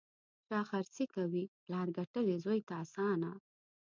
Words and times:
شا 0.47 0.59
خرڅي 0.69 1.05
کوي: 1.15 1.43
پلار 1.63 1.87
ګټلي، 1.97 2.35
زوی 2.45 2.61
ته 2.67 2.73
اسانه. 2.83 3.31